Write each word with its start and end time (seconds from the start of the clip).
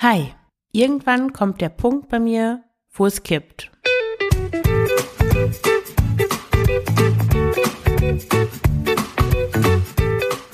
Hi, 0.00 0.32
irgendwann 0.70 1.32
kommt 1.32 1.60
der 1.60 1.70
Punkt 1.70 2.08
bei 2.08 2.20
mir, 2.20 2.62
wo 2.92 3.06
es 3.06 3.24
kippt. 3.24 3.72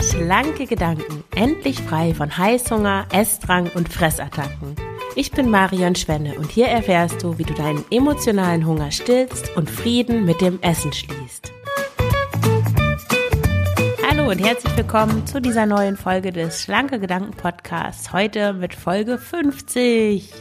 Schlanke 0.00 0.64
Gedanken, 0.64 1.24
endlich 1.34 1.78
frei 1.82 2.14
von 2.14 2.38
Heißhunger, 2.38 3.08
Essdrang 3.12 3.70
und 3.74 3.90
Fressattacken. 3.90 4.76
Ich 5.14 5.30
bin 5.30 5.50
Marion 5.50 5.94
Schwenne 5.94 6.38
und 6.38 6.50
hier 6.50 6.68
erfährst 6.68 7.22
du, 7.22 7.36
wie 7.36 7.44
du 7.44 7.52
deinen 7.52 7.84
emotionalen 7.90 8.64
Hunger 8.64 8.90
stillst 8.92 9.54
und 9.58 9.68
Frieden 9.68 10.24
mit 10.24 10.40
dem 10.40 10.58
Essen 10.62 10.94
schließt. 10.94 11.53
Hallo 14.24 14.32
und 14.32 14.42
herzlich 14.42 14.74
willkommen 14.74 15.26
zu 15.26 15.38
dieser 15.38 15.66
neuen 15.66 15.98
Folge 15.98 16.32
des 16.32 16.62
Schlanke 16.62 16.98
Gedanken 16.98 17.36
Podcasts. 17.36 18.10
Heute 18.14 18.54
mit 18.54 18.74
Folge 18.74 19.18
50. 19.18 20.32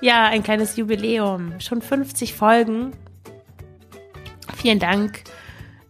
Ja, 0.00 0.24
ein 0.24 0.42
kleines 0.42 0.76
Jubiläum. 0.76 1.60
Schon 1.60 1.82
50 1.82 2.34
Folgen. 2.34 2.94
Vielen 4.56 4.80
Dank 4.80 5.22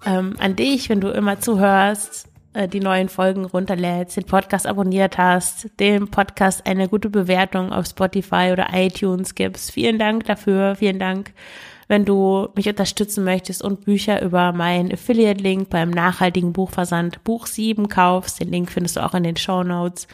ähm, 0.04 0.36
an 0.38 0.56
dich, 0.56 0.90
wenn 0.90 1.00
du 1.00 1.08
immer 1.08 1.40
zuhörst, 1.40 2.28
äh, 2.52 2.68
die 2.68 2.80
neuen 2.80 3.08
Folgen 3.08 3.46
runterlädst, 3.46 4.18
den 4.18 4.24
Podcast 4.24 4.66
abonniert 4.66 5.16
hast, 5.16 5.70
dem 5.80 6.08
Podcast 6.08 6.66
eine 6.66 6.86
gute 6.86 7.08
Bewertung 7.08 7.72
auf 7.72 7.86
Spotify 7.86 8.50
oder 8.52 8.66
iTunes 8.74 9.34
gibst. 9.34 9.72
Vielen 9.72 9.98
Dank 9.98 10.24
dafür. 10.24 10.74
Vielen 10.74 10.98
Dank 10.98 11.32
wenn 11.88 12.04
du 12.04 12.48
mich 12.54 12.68
unterstützen 12.68 13.24
möchtest 13.24 13.62
und 13.62 13.84
Bücher 13.84 14.22
über 14.22 14.52
meinen 14.52 14.92
Affiliate-Link 14.92 15.70
beim 15.70 15.90
nachhaltigen 15.90 16.52
Buchversand 16.52 17.22
Buch 17.22 17.46
7 17.46 17.88
kaufst. 17.88 18.40
Den 18.40 18.50
Link 18.50 18.70
findest 18.70 18.96
du 18.96 19.04
auch 19.04 19.14
in 19.14 19.22
den 19.22 19.36
Show 19.36 19.62
Notes. 19.62 20.08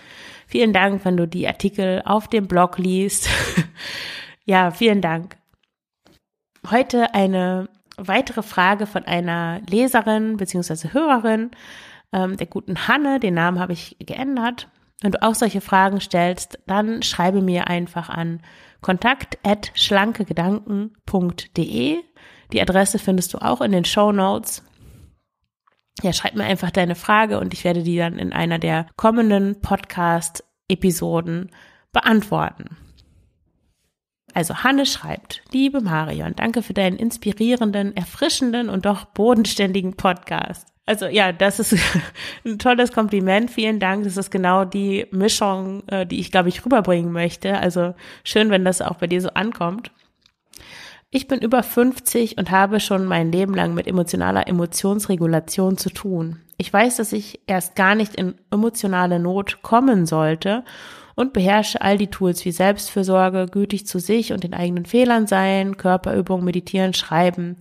Vielen 0.46 0.72
Dank, 0.72 1.04
wenn 1.04 1.16
du 1.16 1.26
die 1.26 1.48
Artikel 1.48 2.02
auf 2.04 2.28
dem 2.28 2.46
Blog 2.46 2.78
liest. 2.78 3.28
ja, 4.44 4.70
vielen 4.70 5.00
Dank. 5.00 5.36
Heute 6.70 7.14
eine 7.14 7.68
weitere 7.96 8.42
Frage 8.42 8.86
von 8.86 9.04
einer 9.04 9.60
Leserin 9.68 10.36
bzw. 10.36 10.92
Hörerin, 10.92 11.50
ähm, 12.12 12.36
der 12.36 12.46
guten 12.46 12.86
Hanne. 12.86 13.18
Den 13.18 13.34
Namen 13.34 13.58
habe 13.58 13.72
ich 13.72 13.96
geändert. 13.98 14.68
Wenn 15.00 15.12
du 15.12 15.22
auch 15.22 15.34
solche 15.34 15.60
Fragen 15.60 16.00
stellst, 16.00 16.58
dann 16.66 17.02
schreibe 17.02 17.40
mir 17.40 17.68
einfach 17.68 18.08
an 18.08 18.40
kontakt 18.82 19.38
at 19.42 19.72
schlankegedanken.de. 19.74 21.96
Die 22.52 22.60
Adresse 22.60 22.98
findest 22.98 23.32
du 23.32 23.38
auch 23.38 23.62
in 23.62 23.72
den 23.72 23.86
Show 23.86 24.12
Notes. 24.12 24.62
Ja, 26.02 26.12
schreib 26.12 26.34
mir 26.34 26.44
einfach 26.44 26.70
deine 26.70 26.94
Frage 26.94 27.40
und 27.40 27.54
ich 27.54 27.64
werde 27.64 27.82
die 27.82 27.96
dann 27.96 28.18
in 28.18 28.34
einer 28.34 28.58
der 28.58 28.86
kommenden 28.96 29.60
Podcast-Episoden 29.60 31.50
beantworten. 31.92 32.76
Also 34.34 34.64
Hanne 34.64 34.86
schreibt, 34.86 35.42
liebe 35.52 35.82
Marion, 35.82 36.34
danke 36.34 36.62
für 36.62 36.72
deinen 36.72 36.96
inspirierenden, 36.96 37.94
erfrischenden 37.96 38.70
und 38.70 38.86
doch 38.86 39.04
bodenständigen 39.04 39.94
Podcast. 39.94 40.71
Also 40.84 41.06
ja, 41.06 41.32
das 41.32 41.60
ist 41.60 41.76
ein 42.44 42.58
tolles 42.58 42.92
Kompliment. 42.92 43.50
Vielen 43.50 43.78
Dank. 43.78 44.04
Das 44.04 44.16
ist 44.16 44.30
genau 44.30 44.64
die 44.64 45.06
Mischung, 45.10 45.86
äh, 45.88 46.06
die 46.06 46.20
ich, 46.20 46.30
glaube 46.30 46.48
ich, 46.48 46.64
rüberbringen 46.64 47.12
möchte. 47.12 47.58
Also 47.58 47.94
schön, 48.24 48.50
wenn 48.50 48.64
das 48.64 48.82
auch 48.82 48.96
bei 48.96 49.06
dir 49.06 49.20
so 49.20 49.30
ankommt. 49.30 49.90
Ich 51.14 51.28
bin 51.28 51.40
über 51.40 51.62
50 51.62 52.38
und 52.38 52.50
habe 52.50 52.80
schon 52.80 53.04
mein 53.04 53.30
Leben 53.30 53.54
lang 53.54 53.74
mit 53.74 53.86
emotionaler 53.86 54.48
Emotionsregulation 54.48 55.76
zu 55.76 55.90
tun. 55.90 56.40
Ich 56.56 56.72
weiß, 56.72 56.96
dass 56.96 57.12
ich 57.12 57.40
erst 57.46 57.76
gar 57.76 57.94
nicht 57.94 58.14
in 58.14 58.34
emotionale 58.50 59.18
Not 59.18 59.60
kommen 59.60 60.06
sollte 60.06 60.64
und 61.14 61.32
beherrsche 61.32 61.80
all 61.80 61.98
die 61.98 62.08
Tools 62.08 62.44
wie 62.44 62.52
Selbstfürsorge, 62.52 63.46
gütig 63.46 63.86
zu 63.86 63.98
sich 63.98 64.32
und 64.32 64.44
den 64.44 64.54
eigenen 64.54 64.86
Fehlern 64.86 65.26
sein, 65.26 65.76
Körperübung, 65.76 66.44
meditieren, 66.44 66.94
schreiben, 66.94 67.56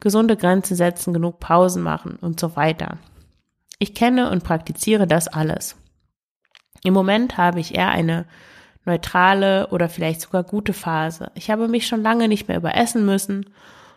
gesunde 0.00 0.36
Grenzen 0.36 0.76
setzen, 0.76 1.12
genug 1.12 1.40
Pausen 1.40 1.82
machen 1.82 2.16
und 2.20 2.40
so 2.40 2.56
weiter. 2.56 2.98
Ich 3.78 3.94
kenne 3.94 4.30
und 4.30 4.44
praktiziere 4.44 5.06
das 5.06 5.28
alles. 5.28 5.76
Im 6.82 6.94
Moment 6.94 7.36
habe 7.36 7.60
ich 7.60 7.74
eher 7.74 7.90
eine 7.90 8.26
neutrale 8.84 9.68
oder 9.68 9.88
vielleicht 9.88 10.20
sogar 10.20 10.44
gute 10.44 10.72
Phase. 10.72 11.30
Ich 11.34 11.50
habe 11.50 11.68
mich 11.68 11.86
schon 11.86 12.02
lange 12.02 12.28
nicht 12.28 12.48
mehr 12.48 12.56
überessen 12.56 13.04
müssen 13.04 13.50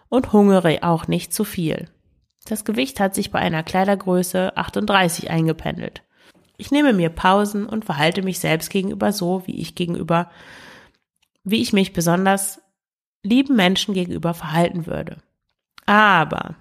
und 0.09 0.33
hungere 0.33 0.79
auch 0.81 1.07
nicht 1.07 1.33
zu 1.33 1.43
viel. 1.43 1.87
Das 2.45 2.65
Gewicht 2.65 2.99
hat 2.99 3.13
sich 3.13 3.31
bei 3.31 3.39
einer 3.39 3.63
Kleidergröße 3.63 4.57
38 4.57 5.29
eingependelt. 5.29 6.01
Ich 6.59 6.71
nehme 6.71 6.91
mir 6.91 7.09
Pausen 7.09 7.65
und 7.65 7.85
verhalte 7.85 8.21
mich 8.21 8.39
selbst 8.39 8.69
gegenüber 8.69 9.13
so, 9.13 9.43
wie 9.47 9.59
ich 9.61 9.75
gegenüber, 9.75 10.29
wie 11.45 11.61
ich 11.61 11.71
mich 11.71 11.93
besonders 11.93 12.61
lieben 13.23 13.55
Menschen 13.55 13.93
gegenüber 13.93 14.33
verhalten 14.33 14.85
würde. 14.85 15.17
Aber 15.85 16.55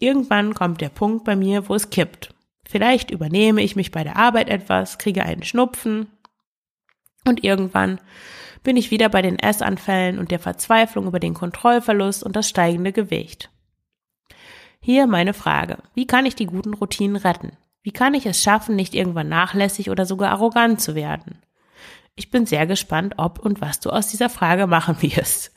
irgendwann 0.00 0.54
kommt 0.54 0.80
der 0.80 0.88
Punkt 0.88 1.24
bei 1.24 1.36
mir, 1.36 1.68
wo 1.68 1.74
es 1.76 1.90
kippt. 1.90 2.34
Vielleicht 2.66 3.12
übernehme 3.12 3.62
ich 3.62 3.76
mich 3.76 3.92
bei 3.92 4.02
der 4.02 4.16
Arbeit 4.16 4.48
etwas, 4.48 4.98
kriege 4.98 5.24
einen 5.24 5.44
Schnupfen 5.44 6.08
und 7.24 7.44
irgendwann 7.44 8.00
bin 8.64 8.76
ich 8.76 8.90
wieder 8.90 9.08
bei 9.08 9.22
den 9.22 9.38
Essanfällen 9.38 10.18
und 10.18 10.32
der 10.32 10.40
Verzweiflung 10.40 11.06
über 11.06 11.20
den 11.20 11.34
Kontrollverlust 11.34 12.24
und 12.24 12.34
das 12.34 12.48
steigende 12.48 12.90
Gewicht. 12.90 13.50
Hier 14.80 15.06
meine 15.06 15.32
Frage. 15.32 15.78
Wie 15.94 16.08
kann 16.08 16.26
ich 16.26 16.34
die 16.34 16.46
guten 16.46 16.74
Routinen 16.74 17.16
retten? 17.16 17.52
Wie 17.84 17.92
kann 17.92 18.14
ich 18.14 18.24
es 18.24 18.42
schaffen, 18.42 18.76
nicht 18.76 18.94
irgendwann 18.94 19.28
nachlässig 19.28 19.90
oder 19.90 20.06
sogar 20.06 20.30
arrogant 20.30 20.80
zu 20.80 20.94
werden? 20.94 21.42
Ich 22.16 22.30
bin 22.30 22.46
sehr 22.46 22.66
gespannt, 22.66 23.14
ob 23.18 23.38
und 23.38 23.60
was 23.60 23.78
du 23.78 23.90
aus 23.90 24.08
dieser 24.08 24.30
Frage 24.30 24.66
machen 24.66 24.96
wirst. 25.02 25.52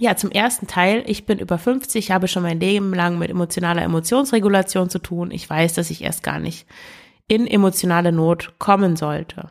Ja, 0.00 0.16
zum 0.16 0.30
ersten 0.30 0.66
Teil, 0.66 1.04
ich 1.06 1.26
bin 1.26 1.40
über 1.40 1.58
50, 1.58 2.10
habe 2.10 2.26
schon 2.26 2.42
mein 2.42 2.60
Leben 2.60 2.94
lang 2.94 3.18
mit 3.18 3.30
emotionaler 3.30 3.82
Emotionsregulation 3.82 4.88
zu 4.88 4.98
tun. 4.98 5.30
Ich 5.30 5.48
weiß, 5.48 5.74
dass 5.74 5.90
ich 5.90 6.02
erst 6.02 6.22
gar 6.22 6.38
nicht 6.38 6.66
in 7.26 7.46
emotionale 7.46 8.10
Not 8.10 8.54
kommen 8.58 8.96
sollte. 8.96 9.50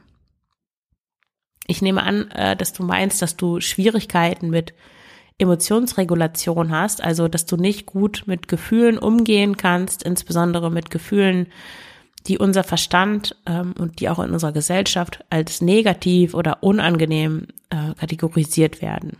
Ich 1.67 1.83
nehme 1.83 2.01
an, 2.01 2.31
äh, 2.31 2.55
dass 2.55 2.73
du 2.73 2.81
meinst, 2.81 3.21
dass 3.21 3.37
du 3.37 3.59
Schwierigkeiten 3.59 4.49
mit 4.49 4.73
Emotionsregulation 5.39 6.71
hast, 6.71 7.03
also 7.03 7.27
dass 7.27 7.45
du 7.45 7.57
nicht 7.57 7.85
gut 7.85 8.23
mit 8.25 8.47
Gefühlen 8.47 8.97
umgehen 8.97 9.57
kannst, 9.57 10.03
insbesondere 10.03 10.71
mit 10.71 10.89
Gefühlen, 10.89 11.47
die 12.25 12.37
unser 12.37 12.63
Verstand 12.63 13.35
ähm, 13.45 13.73
und 13.77 13.99
die 13.99 14.09
auch 14.09 14.19
in 14.19 14.31
unserer 14.31 14.51
Gesellschaft 14.51 15.23
als 15.29 15.61
negativ 15.61 16.33
oder 16.33 16.63
unangenehm 16.63 17.47
äh, 17.69 17.93
kategorisiert 17.95 18.81
werden. 18.81 19.17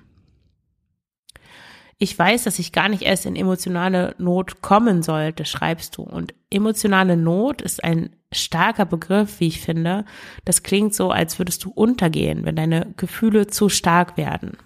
Ich 2.00 2.18
weiß, 2.18 2.44
dass 2.44 2.60
ich 2.60 2.74
gar 2.74 2.90
nicht 2.90 3.02
erst 3.02 3.26
in 3.26 3.36
emotionale 3.36 4.14
Not 4.20 4.62
kommen 4.62 5.02
sollte, 5.02 5.46
schreibst 5.46 5.98
du. 5.98 6.04
Und 6.04 6.36
emotionale 6.52 7.18
Not 7.18 7.62
ist 7.62 7.84
ein 7.84 8.12
starker 8.32 8.86
Begriff, 8.86 9.40
wie 9.40 9.48
ich 9.48 9.62
finde. 9.62 10.06
Das 10.46 10.62
klingt 10.62 10.94
so, 10.94 11.10
als 11.10 11.40
würdest 11.40 11.64
du 11.64 11.72
untergehen, 11.72 12.46
wenn 12.46 12.56
deine 12.56 12.94
Gefühle 12.98 13.48
zu 13.48 13.70
stark 13.70 14.16
werden. 14.16 14.58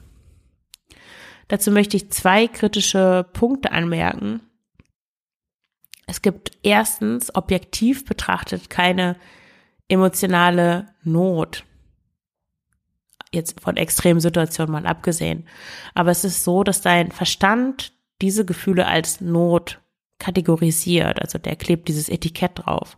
Dazu 1.51 1.69
möchte 1.69 1.97
ich 1.97 2.09
zwei 2.11 2.47
kritische 2.47 3.25
Punkte 3.33 3.73
anmerken. 3.73 4.39
Es 6.07 6.21
gibt 6.21 6.53
erstens 6.63 7.35
objektiv 7.35 8.05
betrachtet 8.05 8.69
keine 8.69 9.17
emotionale 9.89 10.95
Not. 11.03 11.65
Jetzt 13.33 13.59
von 13.59 13.75
Extremsituationen 13.75 14.71
mal 14.71 14.87
abgesehen. 14.87 15.45
Aber 15.93 16.11
es 16.11 16.23
ist 16.23 16.45
so, 16.45 16.63
dass 16.63 16.79
dein 16.79 17.11
Verstand 17.11 17.91
diese 18.21 18.45
Gefühle 18.45 18.87
als 18.87 19.19
Not 19.19 19.81
kategorisiert. 20.19 21.21
Also 21.21 21.37
der 21.37 21.57
klebt 21.57 21.89
dieses 21.89 22.07
Etikett 22.07 22.59
drauf. 22.59 22.97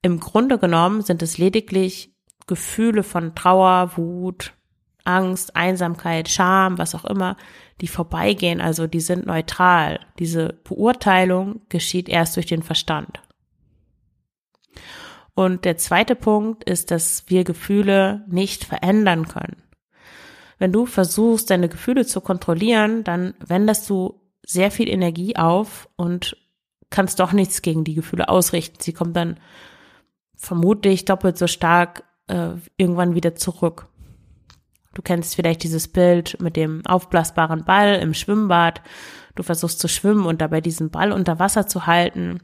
Im 0.00 0.18
Grunde 0.18 0.58
genommen 0.58 1.02
sind 1.02 1.20
es 1.20 1.36
lediglich 1.36 2.14
Gefühle 2.46 3.02
von 3.02 3.34
Trauer, 3.34 3.98
Wut, 3.98 4.55
Angst, 5.06 5.56
Einsamkeit, 5.56 6.28
Scham, 6.28 6.78
was 6.78 6.94
auch 6.94 7.04
immer, 7.04 7.36
die 7.80 7.88
vorbeigehen, 7.88 8.60
also 8.60 8.86
die 8.86 9.00
sind 9.00 9.26
neutral. 9.26 10.00
Diese 10.18 10.54
Beurteilung 10.64 11.60
geschieht 11.68 12.08
erst 12.08 12.36
durch 12.36 12.46
den 12.46 12.62
Verstand. 12.62 13.20
Und 15.34 15.66
der 15.66 15.76
zweite 15.76 16.14
Punkt 16.16 16.64
ist, 16.64 16.90
dass 16.90 17.24
wir 17.28 17.44
Gefühle 17.44 18.24
nicht 18.26 18.64
verändern 18.64 19.28
können. 19.28 19.62
Wenn 20.58 20.72
du 20.72 20.86
versuchst, 20.86 21.50
deine 21.50 21.68
Gefühle 21.68 22.06
zu 22.06 22.22
kontrollieren, 22.22 23.04
dann 23.04 23.34
wendest 23.40 23.90
du 23.90 24.20
sehr 24.42 24.70
viel 24.70 24.88
Energie 24.88 25.36
auf 25.36 25.88
und 25.96 26.36
kannst 26.88 27.20
doch 27.20 27.32
nichts 27.32 27.60
gegen 27.60 27.84
die 27.84 27.94
Gefühle 27.94 28.30
ausrichten. 28.30 28.78
Sie 28.80 28.94
kommen 28.94 29.12
dann 29.12 29.38
vermutlich 30.36 31.04
doppelt 31.04 31.36
so 31.36 31.46
stark 31.46 32.04
äh, 32.28 32.52
irgendwann 32.76 33.14
wieder 33.14 33.34
zurück. 33.34 33.88
Du 34.96 35.02
kennst 35.02 35.36
vielleicht 35.36 35.62
dieses 35.62 35.88
Bild 35.88 36.40
mit 36.40 36.56
dem 36.56 36.80
aufblasbaren 36.86 37.64
Ball 37.66 37.96
im 37.96 38.14
Schwimmbad. 38.14 38.80
Du 39.34 39.42
versuchst 39.42 39.78
zu 39.78 39.88
schwimmen 39.88 40.24
und 40.24 40.40
dabei 40.40 40.62
diesen 40.62 40.88
Ball 40.88 41.12
unter 41.12 41.38
Wasser 41.38 41.66
zu 41.66 41.86
halten. 41.86 42.40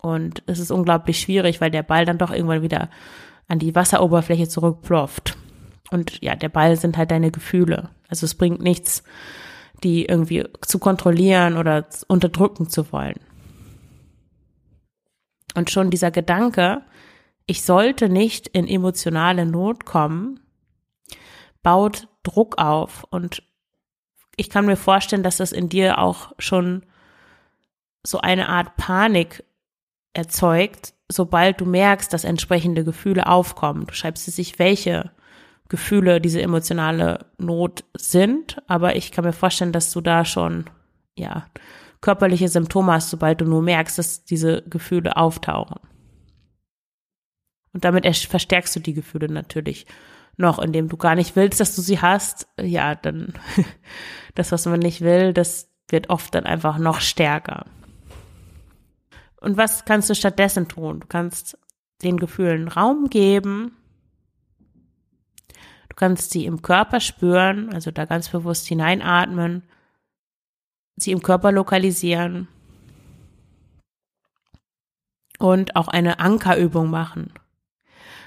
Und 0.00 0.42
es 0.46 0.58
ist 0.58 0.72
unglaublich 0.72 1.20
schwierig, 1.20 1.60
weil 1.60 1.70
der 1.70 1.84
Ball 1.84 2.04
dann 2.04 2.18
doch 2.18 2.32
irgendwann 2.32 2.62
wieder 2.62 2.90
an 3.46 3.60
die 3.60 3.76
Wasseroberfläche 3.76 4.48
zurückplofft. 4.48 5.36
Und 5.92 6.20
ja, 6.20 6.34
der 6.34 6.48
Ball 6.48 6.74
sind 6.76 6.96
halt 6.96 7.12
deine 7.12 7.30
Gefühle. 7.30 7.90
Also 8.08 8.26
es 8.26 8.34
bringt 8.34 8.60
nichts, 8.60 9.04
die 9.84 10.06
irgendwie 10.06 10.48
zu 10.62 10.80
kontrollieren 10.80 11.56
oder 11.56 11.86
unterdrücken 12.08 12.68
zu 12.68 12.90
wollen. 12.90 13.20
Und 15.54 15.70
schon 15.70 15.90
dieser 15.90 16.10
Gedanke, 16.10 16.82
ich 17.46 17.62
sollte 17.62 18.08
nicht 18.08 18.48
in 18.48 18.66
emotionale 18.66 19.46
Not 19.46 19.84
kommen, 19.84 20.40
baut 21.64 22.06
Druck 22.22 22.58
auf. 22.58 23.04
Und 23.10 23.42
ich 24.36 24.48
kann 24.48 24.66
mir 24.66 24.76
vorstellen, 24.76 25.24
dass 25.24 25.38
das 25.38 25.50
in 25.50 25.68
dir 25.68 25.98
auch 25.98 26.32
schon 26.38 26.86
so 28.06 28.20
eine 28.20 28.48
Art 28.48 28.76
Panik 28.76 29.42
erzeugt, 30.12 30.94
sobald 31.08 31.60
du 31.60 31.64
merkst, 31.64 32.12
dass 32.12 32.22
entsprechende 32.22 32.84
Gefühle 32.84 33.26
aufkommen. 33.26 33.86
Du 33.86 33.94
schreibst 33.94 34.28
es 34.28 34.36
sich, 34.36 34.60
welche 34.60 35.10
Gefühle 35.68 36.20
diese 36.20 36.40
emotionale 36.40 37.26
Not 37.38 37.84
sind, 37.94 38.62
aber 38.68 38.96
ich 38.96 39.10
kann 39.10 39.24
mir 39.24 39.32
vorstellen, 39.32 39.72
dass 39.72 39.90
du 39.90 40.00
da 40.00 40.24
schon, 40.24 40.70
ja, 41.16 41.46
körperliche 42.00 42.48
Symptome 42.48 42.92
hast, 42.92 43.10
sobald 43.10 43.40
du 43.40 43.46
nur 43.46 43.62
merkst, 43.62 43.98
dass 43.98 44.24
diese 44.24 44.62
Gefühle 44.68 45.16
auftauchen. 45.16 45.80
Und 47.72 47.84
damit 47.84 48.06
verstärkst 48.06 48.76
du 48.76 48.80
die 48.80 48.92
Gefühle 48.92 49.28
natürlich 49.28 49.86
noch, 50.36 50.58
indem 50.58 50.88
du 50.88 50.96
gar 50.96 51.14
nicht 51.14 51.36
willst, 51.36 51.60
dass 51.60 51.76
du 51.76 51.82
sie 51.82 52.00
hast. 52.00 52.48
Ja, 52.60 52.94
dann 52.94 53.34
das, 54.34 54.52
was 54.52 54.66
man 54.66 54.80
nicht 54.80 55.00
will, 55.00 55.32
das 55.32 55.70
wird 55.88 56.10
oft 56.10 56.34
dann 56.34 56.44
einfach 56.44 56.78
noch 56.78 57.00
stärker. 57.00 57.66
Und 59.40 59.56
was 59.56 59.84
kannst 59.84 60.08
du 60.08 60.14
stattdessen 60.14 60.68
tun? 60.68 61.00
Du 61.00 61.06
kannst 61.06 61.58
den 62.02 62.16
Gefühlen 62.16 62.68
Raum 62.68 63.08
geben. 63.10 63.76
Du 65.88 65.96
kannst 65.96 66.30
sie 66.30 66.46
im 66.46 66.62
Körper 66.62 67.00
spüren, 67.00 67.72
also 67.72 67.90
da 67.90 68.04
ganz 68.04 68.28
bewusst 68.30 68.66
hineinatmen, 68.66 69.62
sie 70.96 71.12
im 71.12 71.22
Körper 71.22 71.52
lokalisieren 71.52 72.48
und 75.38 75.76
auch 75.76 75.88
eine 75.88 76.18
Ankerübung 76.18 76.90
machen. 76.90 77.32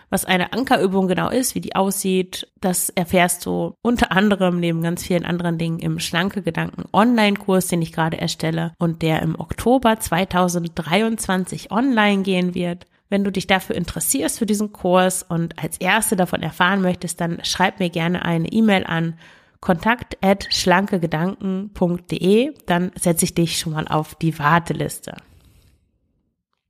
Was 0.09 0.23
eine 0.23 0.53
Ankerübung 0.53 1.07
genau 1.07 1.29
ist, 1.29 1.53
wie 1.53 1.59
die 1.59 1.75
aussieht, 1.75 2.47
das 2.61 2.89
erfährst 2.89 3.45
du 3.45 3.73
unter 3.81 4.13
anderem 4.13 4.59
neben 4.59 4.81
ganz 4.81 5.03
vielen 5.03 5.25
anderen 5.25 5.57
Dingen 5.57 5.79
im 5.79 5.99
Schlanke 5.99 6.41
Gedanken 6.41 6.85
Online-Kurs, 6.93 7.67
den 7.67 7.81
ich 7.81 7.91
gerade 7.91 8.17
erstelle 8.17 8.71
und 8.79 9.01
der 9.01 9.21
im 9.21 9.37
Oktober 9.37 9.99
2023 9.99 11.71
online 11.71 12.23
gehen 12.23 12.55
wird. 12.55 12.85
Wenn 13.09 13.25
du 13.25 13.31
dich 13.31 13.47
dafür 13.47 13.75
interessierst 13.75 14.39
für 14.39 14.45
diesen 14.45 14.71
Kurs 14.71 15.23
und 15.23 15.61
als 15.61 15.77
Erste 15.77 16.15
davon 16.15 16.41
erfahren 16.41 16.81
möchtest, 16.81 17.19
dann 17.19 17.43
schreib 17.43 17.79
mir 17.79 17.89
gerne 17.89 18.23
eine 18.23 18.49
E-Mail 18.49 18.85
an 18.85 19.15
kontakt 19.59 20.17
at 20.21 20.47
schlankegedanken.de, 20.49 22.53
dann 22.65 22.91
setze 22.95 23.25
ich 23.25 23.33
dich 23.33 23.57
schon 23.57 23.73
mal 23.73 23.87
auf 23.87 24.15
die 24.15 24.39
Warteliste. 24.39 25.17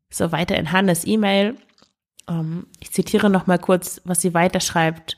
So 0.09 0.31
weiter 0.31 0.57
in 0.57 0.71
Hannes 0.71 1.05
E-Mail. 1.05 1.55
Ähm, 2.29 2.67
ich 2.79 2.91
zitiere 2.91 3.29
noch 3.29 3.47
mal 3.47 3.59
kurz, 3.59 4.01
was 4.05 4.21
sie 4.21 4.33
weiterschreibt. 4.33 5.17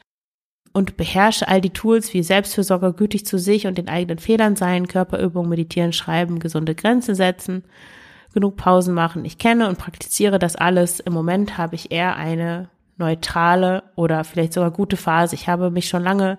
Und 0.71 0.97
beherrsche 0.97 1.47
all 1.47 1.61
die 1.61 1.71
Tools 1.71 2.13
wie 2.13 2.21
Selbstfürsorge, 2.21 2.93
gütig 2.93 3.25
zu 3.25 3.39
sich 3.39 3.65
und 3.65 3.77
den 3.77 3.89
eigenen 3.89 4.19
Fehlern 4.19 4.55
sein, 4.55 4.87
Körperübung, 4.87 5.49
meditieren, 5.49 5.93
schreiben, 5.93 6.39
gesunde 6.39 6.75
Grenzen 6.75 7.15
setzen, 7.15 7.63
genug 8.33 8.55
Pausen 8.55 8.93
machen. 8.93 9.25
Ich 9.25 9.39
kenne 9.39 9.67
und 9.67 9.79
praktiziere 9.79 10.37
das 10.37 10.55
alles. 10.55 10.99
Im 10.99 11.13
Moment 11.13 11.57
habe 11.57 11.73
ich 11.73 11.91
eher 11.91 12.17
eine 12.17 12.69
neutrale 12.97 13.83
oder 13.95 14.23
vielleicht 14.23 14.53
sogar 14.53 14.69
gute 14.69 14.95
Phase. 14.95 15.33
Ich 15.33 15.47
habe 15.47 15.71
mich 15.71 15.87
schon 15.89 16.03
lange 16.03 16.37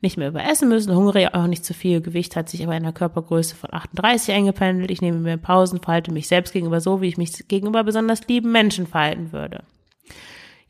nicht 0.00 0.16
mehr 0.16 0.28
überessen 0.28 0.68
müssen, 0.68 0.94
hungere 0.94 1.34
auch 1.34 1.46
nicht 1.46 1.64
zu 1.64 1.74
viel. 1.74 2.00
Gewicht 2.00 2.36
hat 2.36 2.48
sich 2.48 2.62
aber 2.62 2.76
in 2.76 2.84
einer 2.84 2.92
Körpergröße 2.92 3.56
von 3.56 3.72
38 3.72 4.34
eingependelt. 4.34 4.90
Ich 4.90 5.02
nehme 5.02 5.18
mir 5.18 5.36
Pausen, 5.36 5.80
verhalte 5.80 6.12
mich 6.12 6.28
selbst 6.28 6.52
gegenüber 6.52 6.80
so, 6.80 7.00
wie 7.00 7.08
ich 7.08 7.16
mich 7.16 7.48
gegenüber 7.48 7.84
besonders 7.84 8.26
lieben 8.28 8.52
Menschen 8.52 8.86
verhalten 8.86 9.32
würde. 9.32 9.62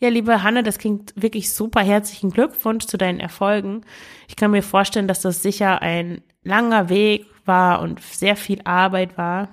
Ja, 0.00 0.08
liebe 0.10 0.42
Hanne, 0.44 0.62
das 0.62 0.78
klingt 0.78 1.12
wirklich 1.16 1.52
super. 1.52 1.80
Herzlichen 1.80 2.30
Glückwunsch 2.30 2.86
zu 2.86 2.96
deinen 2.96 3.18
Erfolgen. 3.18 3.82
Ich 4.28 4.36
kann 4.36 4.52
mir 4.52 4.62
vorstellen, 4.62 5.08
dass 5.08 5.20
das 5.20 5.42
sicher 5.42 5.82
ein 5.82 6.22
langer 6.44 6.88
Weg 6.88 7.26
war 7.44 7.80
und 7.80 8.00
sehr 8.00 8.36
viel 8.36 8.60
Arbeit 8.62 9.18
war. 9.18 9.48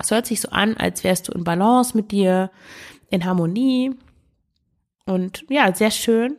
Es 0.00 0.12
hört 0.12 0.26
sich 0.26 0.40
so 0.40 0.50
an, 0.50 0.76
als 0.76 1.02
wärst 1.02 1.28
du 1.28 1.32
in 1.32 1.42
Balance 1.42 1.96
mit 1.96 2.12
dir, 2.12 2.52
in 3.10 3.24
Harmonie. 3.24 3.92
Und 5.04 5.44
ja, 5.48 5.74
sehr 5.74 5.90
schön. 5.90 6.36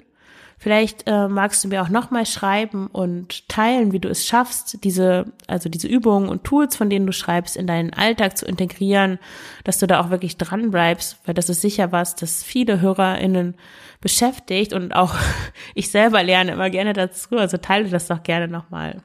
Vielleicht 0.61 1.07
äh, 1.07 1.29
magst 1.29 1.63
du 1.63 1.69
mir 1.69 1.81
auch 1.81 1.87
nochmal 1.87 2.25
schreiben 2.25 2.87
und 2.87 3.47
teilen, 3.47 3.93
wie 3.93 3.99
du 3.99 4.09
es 4.09 4.27
schaffst, 4.27 4.83
diese, 4.83 5.31
also 5.47 5.69
diese 5.69 5.87
Übungen 5.87 6.27
und 6.27 6.43
Tools, 6.43 6.75
von 6.75 6.89
denen 6.89 7.05
du 7.05 7.13
schreibst, 7.13 7.55
in 7.55 7.65
deinen 7.65 7.93
Alltag 7.93 8.37
zu 8.37 8.45
integrieren, 8.45 9.19
dass 9.63 9.79
du 9.79 9.87
da 9.87 10.01
auch 10.01 10.09
wirklich 10.09 10.35
dran 10.35 10.69
bleibst, 10.69 11.17
weil 11.23 11.33
das 11.33 11.47
ist 11.47 11.61
sicher 11.61 11.93
was, 11.93 12.17
das 12.17 12.43
viele 12.43 12.81
HörerInnen 12.81 13.55
beschäftigt 14.01 14.73
und 14.73 14.93
auch 14.93 15.15
ich 15.75 15.91
selber 15.91 16.23
lerne 16.23 16.51
immer 16.51 16.69
gerne 16.69 16.91
dazu, 16.91 17.37
also 17.37 17.55
teile 17.55 17.87
das 17.87 18.07
doch 18.07 18.21
gerne 18.23 18.49
nochmal. 18.49 19.01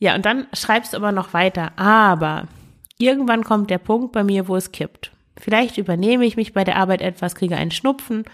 Ja, 0.00 0.16
und 0.16 0.26
dann 0.26 0.48
schreibst 0.52 0.94
du 0.94 0.96
aber 0.96 1.12
noch 1.12 1.32
weiter, 1.32 1.70
aber 1.76 2.48
irgendwann 2.98 3.44
kommt 3.44 3.70
der 3.70 3.78
Punkt 3.78 4.10
bei 4.10 4.24
mir, 4.24 4.48
wo 4.48 4.56
es 4.56 4.72
kippt. 4.72 5.12
Vielleicht 5.36 5.78
übernehme 5.78 6.24
ich 6.24 6.36
mich 6.36 6.52
bei 6.52 6.64
der 6.64 6.74
Arbeit 6.74 7.02
etwas, 7.02 7.36
kriege 7.36 7.56
einen 7.56 7.70
Schnupfen 7.70 8.24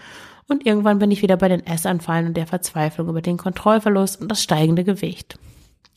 und 0.47 0.65
irgendwann 0.65 0.99
bin 0.99 1.11
ich 1.11 1.21
wieder 1.21 1.37
bei 1.37 1.47
den 1.47 1.65
Essanfallen 1.65 2.27
und 2.27 2.37
der 2.37 2.47
Verzweiflung 2.47 3.09
über 3.09 3.21
den 3.21 3.37
Kontrollverlust 3.37 4.21
und 4.21 4.29
das 4.29 4.43
steigende 4.43 4.83
Gewicht. 4.83 5.39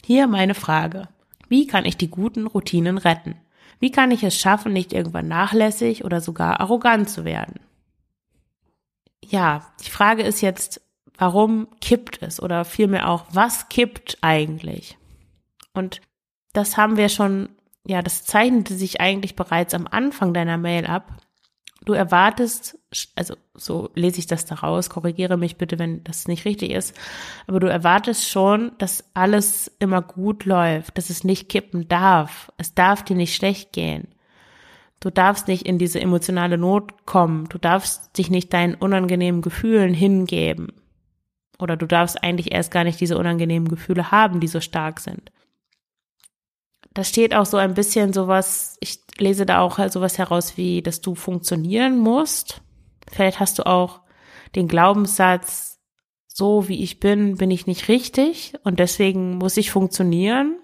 Hier 0.04 0.26
meine 0.26 0.54
Frage. 0.54 1.08
Wie 1.48 1.66
kann 1.66 1.84
ich 1.84 1.96
die 1.96 2.10
guten 2.10 2.46
Routinen 2.46 2.98
retten? 2.98 3.36
Wie 3.78 3.90
kann 3.90 4.10
ich 4.10 4.22
es 4.22 4.36
schaffen, 4.36 4.72
nicht 4.72 4.92
irgendwann 4.92 5.28
nachlässig 5.28 6.04
oder 6.04 6.20
sogar 6.20 6.60
arrogant 6.60 7.08
zu 7.08 7.24
werden? 7.24 7.60
Ja, 9.24 9.66
die 9.84 9.90
Frage 9.90 10.22
ist 10.22 10.40
jetzt, 10.40 10.80
warum 11.16 11.68
kippt 11.80 12.22
es 12.22 12.42
oder 12.42 12.64
vielmehr 12.64 13.08
auch, 13.08 13.26
was 13.30 13.68
kippt 13.68 14.18
eigentlich? 14.22 14.96
Und 15.74 16.00
das 16.52 16.76
haben 16.76 16.96
wir 16.96 17.08
schon, 17.08 17.50
ja, 17.86 18.02
das 18.02 18.24
zeichnete 18.24 18.74
sich 18.74 19.00
eigentlich 19.00 19.36
bereits 19.36 19.74
am 19.74 19.86
Anfang 19.86 20.32
deiner 20.32 20.56
Mail 20.56 20.86
ab, 20.86 21.12
du 21.84 21.92
erwartest, 21.92 22.77
also 23.14 23.35
so 23.55 23.90
lese 23.94 24.19
ich 24.19 24.26
das 24.26 24.46
daraus, 24.46 24.88
korrigiere 24.88 25.37
mich 25.37 25.56
bitte, 25.56 25.79
wenn 25.79 26.02
das 26.05 26.26
nicht 26.26 26.44
richtig 26.44 26.70
ist, 26.70 26.94
aber 27.46 27.61
du 27.61 27.67
erwartest 27.67 28.28
schon, 28.28 28.73
dass 28.78 29.04
alles 29.14 29.71
immer 29.78 30.00
gut 30.00 30.45
läuft, 30.45 30.97
dass 30.97 31.11
es 31.11 31.25
nicht 31.25 31.49
kippen 31.49 31.88
darf. 31.88 32.50
Es 32.57 32.75
darf 32.75 33.02
dir 33.02 33.16
nicht 33.16 33.35
schlecht 33.35 33.73
gehen. 33.73 34.09
Du 35.00 35.11
darfst 35.11 35.49
nicht 35.49 35.66
in 35.66 35.78
diese 35.78 36.00
emotionale 36.00 36.59
Not 36.59 37.07
kommen. 37.07 37.49
Du 37.50 37.59
darfst 37.59 38.16
dich 38.18 38.30
nicht 38.30 38.52
deinen 38.52 38.75
unangenehmen 38.75 39.42
Gefühlen 39.42 39.95
hingeben. 39.95 40.73
Oder 41.61 41.76
du 41.76 41.87
darfst 41.87 42.23
eigentlich 42.23 42.52
erst 42.52 42.71
gar 42.71 42.85
nicht 42.85 43.00
diese 43.00 43.18
unangenehmen 43.18 43.68
Gefühle 43.68 44.11
haben, 44.11 44.40
die 44.40 44.49
so 44.49 44.61
stark 44.61 44.99
sind 44.99 45.30
da 46.99 47.04
steht 47.04 47.33
auch 47.33 47.47
so 47.47 47.57
ein 47.57 47.75
bisschen 47.75 48.12
sowas, 48.12 48.76
ich 48.80 48.99
lese 49.18 49.47
da 49.47 49.61
auch 49.61 49.78
halt 49.78 49.92
sowas 49.92 50.18
heraus 50.18 50.57
wie, 50.57 50.83
dass 50.83 51.00
du 51.00 51.14
funktionieren 51.14 51.97
musst. 51.97 52.61
Vielleicht 53.10 53.40
hast 53.40 53.58
du 53.58 53.66
auch 53.66 54.00
den 54.54 54.68
Glaubenssatz, 54.68 55.80
so 56.26 56.68
wie 56.68 56.82
ich 56.82 57.00
bin, 57.00 57.36
bin 57.36 57.50
ich 57.50 57.66
nicht 57.66 57.88
richtig 57.88 58.54
und 58.64 58.78
deswegen 58.78 59.38
muss 59.38 59.56
ich 59.56 59.70
funktionieren. 59.70 60.58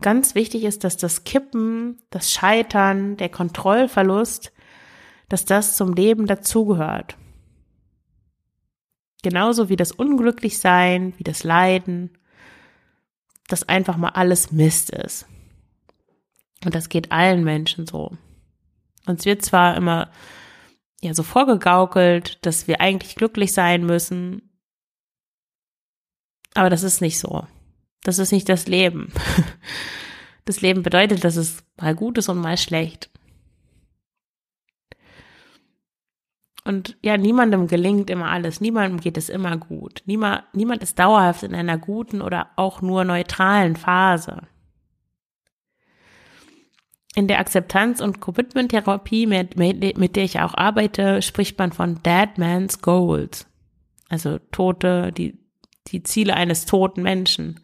Ganz 0.00 0.34
wichtig 0.34 0.64
ist, 0.64 0.84
dass 0.84 0.96
das 0.96 1.24
Kippen, 1.24 2.02
das 2.10 2.32
Scheitern, 2.32 3.16
der 3.16 3.28
Kontrollverlust, 3.28 4.52
dass 5.28 5.44
das 5.44 5.76
zum 5.76 5.92
Leben 5.92 6.26
dazugehört. 6.26 7.16
Genauso 9.22 9.68
wie 9.68 9.76
das 9.76 9.92
Unglücklichsein, 9.92 11.14
wie 11.16 11.24
das 11.24 11.44
Leiden, 11.44 12.18
dass 13.46 13.68
einfach 13.68 13.96
mal 13.96 14.10
alles 14.10 14.50
Mist 14.50 14.90
ist. 14.90 15.26
Und 16.64 16.74
das 16.74 16.88
geht 16.88 17.12
allen 17.12 17.44
Menschen 17.44 17.86
so. 17.86 18.16
Uns 19.06 19.24
wird 19.24 19.42
zwar 19.42 19.76
immer 19.76 20.10
ja 21.02 21.14
so 21.14 21.22
vorgegaukelt, 21.22 22.44
dass 22.46 22.68
wir 22.68 22.80
eigentlich 22.80 23.16
glücklich 23.16 23.52
sein 23.52 23.84
müssen, 23.84 24.52
aber 26.54 26.70
das 26.70 26.82
ist 26.82 27.00
nicht 27.00 27.18
so. 27.18 27.46
Das 28.02 28.18
ist 28.18 28.32
nicht 28.32 28.48
das 28.48 28.66
Leben. 28.66 29.12
Das 30.44 30.60
Leben 30.60 30.82
bedeutet, 30.82 31.22
dass 31.22 31.36
es 31.36 31.62
mal 31.80 31.94
gut 31.94 32.18
ist 32.18 32.28
und 32.28 32.38
mal 32.38 32.58
schlecht. 32.58 33.10
Und 36.64 36.96
ja, 37.00 37.16
niemandem 37.16 37.68
gelingt 37.68 38.10
immer 38.10 38.28
alles, 38.28 38.60
niemandem 38.60 38.98
geht 38.98 39.16
es 39.16 39.28
immer 39.28 39.56
gut. 39.56 40.02
Niemand, 40.04 40.42
niemand 40.52 40.82
ist 40.82 40.98
dauerhaft 40.98 41.44
in 41.44 41.54
einer 41.54 41.78
guten 41.78 42.20
oder 42.20 42.50
auch 42.56 42.82
nur 42.82 43.04
neutralen 43.04 43.76
Phase. 43.76 44.42
In 47.14 47.28
der 47.28 47.40
Akzeptanz- 47.40 48.00
und 48.00 48.20
Commitment-Therapie, 48.20 49.26
mit, 49.26 49.56
mit, 49.56 49.98
mit 49.98 50.16
der 50.16 50.24
ich 50.24 50.40
auch 50.40 50.54
arbeite, 50.54 51.20
spricht 51.20 51.58
man 51.58 51.72
von 51.72 52.02
Dead 52.02 52.38
Man's 52.38 52.80
Goals. 52.80 53.46
Also 54.08 54.38
Tote, 54.50 55.12
die, 55.12 55.38
die 55.88 56.02
Ziele 56.02 56.34
eines 56.34 56.64
toten 56.64 57.02
Menschen. 57.02 57.60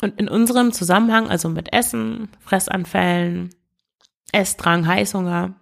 Und 0.00 0.18
in 0.18 0.28
unserem 0.28 0.72
Zusammenhang, 0.72 1.28
also 1.28 1.48
mit 1.48 1.72
Essen, 1.72 2.28
Fressanfällen, 2.40 3.50
Essdrang, 4.32 4.86
Heißhunger, 4.86 5.54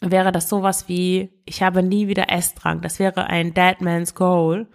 wäre 0.00 0.32
das 0.32 0.48
sowas 0.48 0.88
wie, 0.88 1.30
ich 1.44 1.62
habe 1.62 1.82
nie 1.82 2.08
wieder 2.08 2.30
Essdrang. 2.30 2.80
Das 2.80 2.98
wäre 2.98 3.26
ein 3.26 3.54
Dead 3.54 3.80
Man's 3.80 4.14
Goal. 4.14 4.66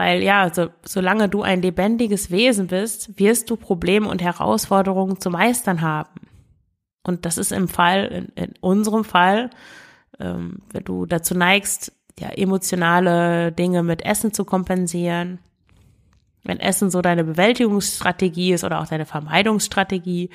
Weil 0.00 0.22
ja, 0.22 0.50
so, 0.50 0.68
solange 0.82 1.28
du 1.28 1.42
ein 1.42 1.60
lebendiges 1.60 2.30
Wesen 2.30 2.68
bist, 2.68 3.18
wirst 3.18 3.50
du 3.50 3.56
Probleme 3.56 4.08
und 4.08 4.22
Herausforderungen 4.22 5.20
zu 5.20 5.28
meistern 5.28 5.82
haben. 5.82 6.22
Und 7.02 7.26
das 7.26 7.36
ist 7.36 7.52
im 7.52 7.68
Fall, 7.68 8.06
in, 8.06 8.28
in 8.42 8.54
unserem 8.62 9.04
Fall, 9.04 9.50
ähm, 10.18 10.62
wenn 10.72 10.84
du 10.84 11.04
dazu 11.04 11.34
neigst, 11.34 11.92
ja, 12.18 12.30
emotionale 12.30 13.52
Dinge 13.52 13.82
mit 13.82 14.02
Essen 14.02 14.32
zu 14.32 14.46
kompensieren. 14.46 15.38
Wenn 16.44 16.60
Essen 16.60 16.90
so 16.90 17.02
deine 17.02 17.22
Bewältigungsstrategie 17.22 18.54
ist 18.54 18.64
oder 18.64 18.80
auch 18.80 18.86
deine 18.86 19.04
Vermeidungsstrategie, 19.04 20.30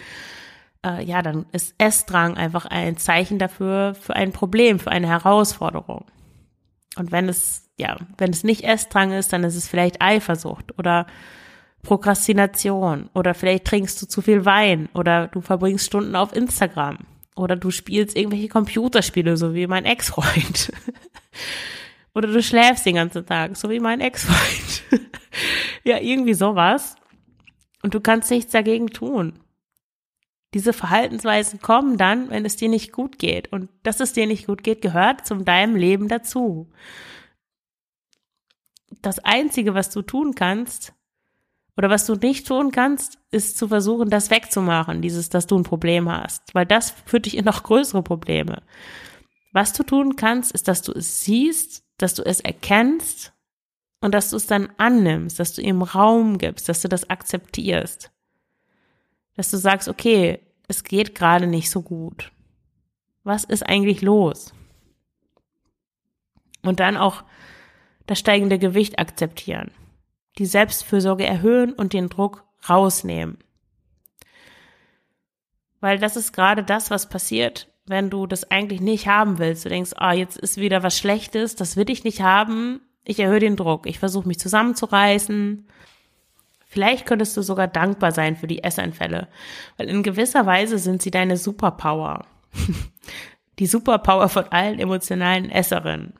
äh, 0.85 1.03
ja, 1.03 1.23
dann 1.23 1.47
ist 1.53 1.73
Essdrang 1.79 2.37
einfach 2.37 2.67
ein 2.67 2.97
Zeichen 2.97 3.39
dafür, 3.39 3.95
für 3.95 4.15
ein 4.15 4.31
Problem, 4.31 4.77
für 4.77 4.91
eine 4.91 5.07
Herausforderung. 5.07 6.05
Und 6.95 7.11
wenn 7.11 7.29
es, 7.29 7.69
ja, 7.77 7.97
wenn 8.17 8.31
es 8.31 8.43
nicht 8.43 8.63
Essdrang 8.63 9.11
ist, 9.11 9.33
dann 9.33 9.43
ist 9.43 9.55
es 9.55 9.67
vielleicht 9.67 10.01
Eifersucht 10.01 10.77
oder 10.77 11.07
Prokrastination 11.83 13.09
oder 13.13 13.33
vielleicht 13.33 13.65
trinkst 13.65 14.01
du 14.01 14.07
zu 14.07 14.21
viel 14.21 14.45
Wein 14.45 14.89
oder 14.93 15.27
du 15.27 15.41
verbringst 15.41 15.85
Stunden 15.85 16.15
auf 16.15 16.35
Instagram 16.35 16.99
oder 17.35 17.55
du 17.55 17.69
spielst 17.69 18.15
irgendwelche 18.15 18.47
Computerspiele, 18.47 19.37
so 19.37 19.53
wie 19.53 19.67
mein 19.67 19.85
Ex-Freund. 19.85 20.71
oder 22.13 22.27
du 22.27 22.41
schläfst 22.41 22.85
den 22.85 22.95
ganzen 22.95 23.25
Tag, 23.25 23.55
so 23.55 23.69
wie 23.69 23.79
mein 23.79 24.01
Ex-Freund. 24.01 25.01
ja, 25.83 25.99
irgendwie 25.99 26.33
sowas. 26.33 26.95
Und 27.83 27.93
du 27.93 27.99
kannst 27.99 28.31
nichts 28.31 28.51
dagegen 28.51 28.87
tun. 28.87 29.33
Diese 30.55 30.71
Verhaltensweisen 30.71 31.59
kommen 31.59 31.97
dann, 31.97 32.29
wenn 32.29 32.45
es 32.45 32.55
dir 32.55 32.69
nicht 32.69 32.93
gut 32.93 33.19
geht. 33.19 33.51
Und 33.51 33.69
dass 33.83 33.99
es 33.99 34.13
dir 34.13 34.25
nicht 34.25 34.47
gut 34.47 34.63
geht, 34.63 34.81
gehört 34.81 35.27
zum 35.27 35.43
deinem 35.43 35.75
Leben 35.75 36.07
dazu. 36.07 36.71
Das 39.01 39.19
Einzige, 39.19 39.73
was 39.73 39.89
du 39.89 40.01
tun 40.01 40.33
kannst, 40.33 40.93
oder 41.77 41.89
was 41.89 42.05
du 42.05 42.15
nicht 42.15 42.47
tun 42.47 42.71
kannst, 42.71 43.19
ist 43.31 43.57
zu 43.57 43.67
versuchen, 43.67 44.09
das 44.09 44.29
wegzumachen, 44.29 45.01
dieses, 45.01 45.27
dass 45.27 45.45
du 45.45 45.57
ein 45.57 45.63
Problem 45.63 46.09
hast. 46.09 46.55
Weil 46.55 46.65
das 46.65 46.91
führt 47.05 47.25
dich 47.25 47.35
in 47.35 47.43
noch 47.43 47.63
größere 47.63 48.01
Probleme. 48.01 48.63
Was 49.51 49.73
du 49.73 49.83
tun 49.83 50.15
kannst, 50.15 50.53
ist, 50.53 50.69
dass 50.69 50.81
du 50.81 50.93
es 50.93 51.25
siehst, 51.25 51.83
dass 51.97 52.13
du 52.13 52.23
es 52.23 52.39
erkennst 52.39 53.33
und 53.99 54.13
dass 54.13 54.29
du 54.29 54.37
es 54.37 54.47
dann 54.47 54.69
annimmst, 54.77 55.37
dass 55.37 55.53
du 55.53 55.61
ihm 55.61 55.81
Raum 55.81 56.37
gibst, 56.37 56.69
dass 56.69 56.81
du 56.81 56.87
das 56.87 57.09
akzeptierst. 57.09 58.09
Dass 59.35 59.51
du 59.51 59.57
sagst, 59.57 59.89
okay, 59.89 60.44
es 60.67 60.83
geht 60.83 61.15
gerade 61.15 61.47
nicht 61.47 61.69
so 61.69 61.81
gut. 61.81 62.31
Was 63.23 63.43
ist 63.43 63.63
eigentlich 63.63 64.01
los? 64.01 64.53
Und 66.61 66.79
dann 66.79 66.97
auch 66.97 67.23
das 68.07 68.19
steigende 68.19 68.59
Gewicht 68.59 68.99
akzeptieren, 68.99 69.71
die 70.37 70.45
Selbstfürsorge 70.45 71.25
erhöhen 71.25 71.73
und 71.73 71.93
den 71.93 72.09
Druck 72.09 72.43
rausnehmen. 72.69 73.37
Weil 75.79 75.99
das 75.99 76.15
ist 76.15 76.33
gerade 76.33 76.63
das, 76.63 76.89
was 76.89 77.09
passiert, 77.09 77.67
wenn 77.85 78.09
du 78.09 78.25
das 78.25 78.49
eigentlich 78.49 78.81
nicht 78.81 79.07
haben 79.07 79.37
willst. 79.37 79.65
Du 79.65 79.69
denkst, 79.69 79.91
ah, 79.97 80.13
jetzt 80.13 80.37
ist 80.37 80.57
wieder 80.57 80.81
was 80.81 80.97
Schlechtes, 80.97 81.55
das 81.55 81.77
will 81.77 81.89
ich 81.89 82.03
nicht 82.03 82.21
haben. 82.21 82.81
Ich 83.03 83.19
erhöhe 83.19 83.39
den 83.39 83.55
Druck. 83.55 83.85
Ich 83.85 83.99
versuche 83.99 84.27
mich 84.27 84.39
zusammenzureißen. 84.39 85.67
Vielleicht 86.75 87.05
könntest 87.05 87.37
du 87.37 87.41
sogar 87.41 87.69
dankbar 87.69 88.11
sein 88.11 88.35
für 88.35 88.47
die 88.47 88.61
Essanfälle, 88.61 89.29
weil 89.77 89.87
in 89.87 90.03
gewisser 90.03 90.45
Weise 90.45 90.77
sind 90.77 91.01
sie 91.01 91.09
deine 91.09 91.37
Superpower. 91.37 92.25
die 93.59 93.65
Superpower 93.65 94.27
von 94.27 94.43
allen 94.49 94.77
emotionalen 94.77 95.49
Esserinnen. 95.49 96.15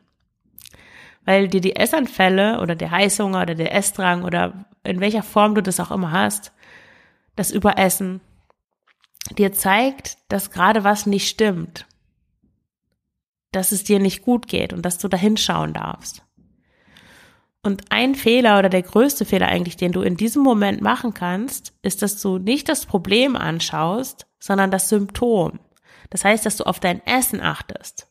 Weil 1.25 1.49
dir 1.49 1.59
die 1.59 1.75
Essanfälle 1.75 2.61
oder 2.61 2.73
der 2.73 2.91
Heißhunger 2.91 3.41
oder 3.41 3.53
der 3.53 3.75
Essdrang 3.75 4.23
oder 4.23 4.65
in 4.85 5.01
welcher 5.01 5.23
Form 5.23 5.55
du 5.55 5.61
das 5.61 5.81
auch 5.81 5.91
immer 5.91 6.13
hast, 6.13 6.53
das 7.35 7.51
Überessen, 7.51 8.21
dir 9.37 9.51
zeigt, 9.51 10.17
dass 10.29 10.51
gerade 10.51 10.85
was 10.85 11.05
nicht 11.05 11.27
stimmt. 11.27 11.85
Dass 13.51 13.73
es 13.73 13.83
dir 13.83 13.99
nicht 13.99 14.21
gut 14.21 14.47
geht 14.47 14.71
und 14.71 14.83
dass 14.83 14.99
du 14.99 15.09
da 15.09 15.17
hinschauen 15.17 15.73
darfst. 15.73 16.24
Und 17.65 17.85
ein 17.89 18.13
Fehler 18.13 18.59
oder 18.59 18.69
der 18.69 18.83
größte 18.83 19.25
Fehler 19.25 19.47
eigentlich, 19.47 19.75
den 19.75 19.91
du 19.91 20.03
in 20.03 20.17
diesem 20.17 20.43
Moment 20.43 20.81
machen 20.81 21.15
kannst, 21.15 21.73
ist, 21.81 22.03
dass 22.03 22.21
du 22.21 22.37
nicht 22.37 22.69
das 22.69 22.85
Problem 22.85 23.35
anschaust, 23.35 24.27
sondern 24.37 24.69
das 24.69 24.87
Symptom. 24.87 25.59
Das 26.11 26.23
heißt, 26.23 26.45
dass 26.45 26.57
du 26.57 26.65
auf 26.65 26.79
dein 26.79 27.03
Essen 27.07 27.41
achtest. 27.41 28.07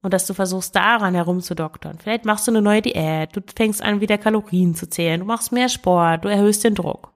Und 0.00 0.14
dass 0.14 0.26
du 0.26 0.32
versuchst, 0.32 0.74
daran 0.74 1.14
herumzudoktern. 1.14 1.98
Vielleicht 1.98 2.24
machst 2.24 2.46
du 2.46 2.50
eine 2.50 2.62
neue 2.62 2.80
Diät, 2.80 3.36
du 3.36 3.42
fängst 3.54 3.82
an, 3.82 4.00
wieder 4.00 4.16
Kalorien 4.16 4.74
zu 4.74 4.88
zählen, 4.88 5.20
du 5.20 5.26
machst 5.26 5.52
mehr 5.52 5.68
Sport, 5.68 6.24
du 6.24 6.28
erhöhst 6.28 6.64
den 6.64 6.74
Druck. 6.74 7.12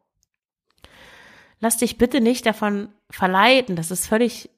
Lass 1.59 1.79
dich 1.79 1.97
bitte 1.97 2.21
nicht 2.21 2.45
davon 2.45 2.91
verleiten, 3.09 3.77
das 3.77 3.91
ist 3.91 4.07
völlig 4.07 4.51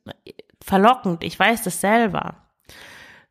verlockend, 0.61 1.23
ich 1.23 1.39
weiß 1.39 1.62
das 1.62 1.81
selber. 1.81 2.39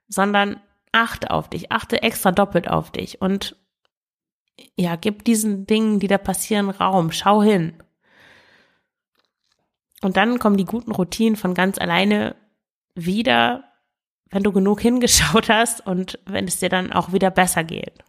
Sondern 0.08 0.62
achte 0.92 1.32
auf 1.32 1.50
dich, 1.50 1.72
achte 1.72 2.02
extra 2.04 2.32
doppelt 2.32 2.68
auf 2.68 2.92
dich 2.92 3.22
und 3.22 3.56
ja, 4.76 4.96
gib 4.96 5.24
diesen 5.26 5.66
Dingen, 5.66 6.00
die 6.00 6.08
da 6.08 6.18
passieren, 6.18 6.70
Raum, 6.70 7.12
schau 7.12 7.42
hin. 7.42 7.82
Und 10.02 10.18
dann 10.18 10.40
kommen 10.40 10.58
die 10.58 10.66
guten 10.66 10.92
Routinen 10.92 11.36
von 11.36 11.54
ganz 11.54 11.78
alleine 11.78 12.36
wieder, 12.96 13.64
wenn 14.30 14.44
du 14.44 14.52
genug 14.52 14.82
hingeschaut 14.82 15.50
hast 15.50 15.86
und 15.86 16.20
wenn 16.26 16.48
es 16.48 16.60
dir 16.60 16.70
dann 16.70 16.92
auch 16.92 17.14
wieder 17.14 17.32
besser 17.32 17.64
geht. 17.64 18.04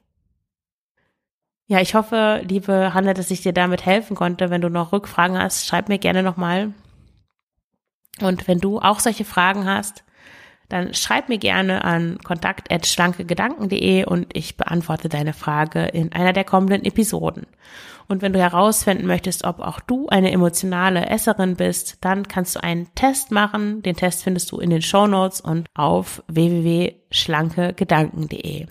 Ja, 1.67 1.81
ich 1.81 1.95
hoffe, 1.95 2.43
liebe 2.47 2.93
Hanna, 2.93 3.15
dass 3.15 3.31
ich 3.31 3.43
dir 3.43 3.53
damit 3.53 3.87
helfen 3.87 4.17
konnte. 4.17 4.51
Wenn 4.51 4.61
du 4.61 4.69
noch 4.69 4.93
Rückfragen 4.93 5.39
hast, 5.39 5.67
schreib 5.67 5.89
mir 5.89 5.99
gerne 5.99 6.23
nochmal. 6.23 6.75
Und 8.21 8.47
wenn 8.47 8.59
du 8.59 8.79
auch 8.79 9.01
solche 9.01 9.25
Fragen 9.25 9.65
hast, 9.65 10.05
dann 10.73 10.95
schreib 10.95 11.29
mir 11.29 11.39
gerne 11.39 11.85
an 11.85 12.19
kontakt.schlankegedanken.de 12.25 14.07
und 14.07 14.29
ich 14.33 14.57
beantworte 14.57 15.11
deine 15.11 15.35
Frage 15.35 15.85
in 15.85 16.13
einer 16.13 16.33
der 16.33 16.45
kommenden 16.45 16.85
Episoden. 16.85 17.47
Und 18.09 18.23
wenn 18.23 18.33
du 18.33 18.41
herausfinden 18.41 19.07
möchtest, 19.07 19.45
ob 19.45 19.61
auch 19.61 19.79
du 19.81 20.09
eine 20.09 20.33
emotionale 20.33 21.11
Esserin 21.11 21.57
bist, 21.57 21.99
dann 22.01 22.27
kannst 22.27 22.57
du 22.57 22.63
einen 22.63 22.89
Test 22.95 23.31
machen. 23.31 23.83
Den 23.83 23.97
Test 23.97 24.23
findest 24.23 24.51
du 24.51 24.61
in 24.61 24.71
den 24.71 24.81
Show 24.83 25.07
Notes 25.07 25.43
und 25.43 25.67
auf 25.75 26.23
www.schlankegedanken.de. 26.29 28.67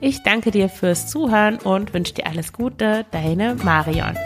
Ich 0.00 0.22
danke 0.22 0.50
dir 0.50 0.68
fürs 0.68 1.08
Zuhören 1.08 1.58
und 1.58 1.94
wünsche 1.94 2.14
dir 2.14 2.26
alles 2.26 2.52
Gute, 2.52 3.06
deine 3.10 3.54
Marion. 3.56 4.16